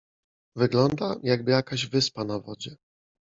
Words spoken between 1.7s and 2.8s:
wyspa na wodzie.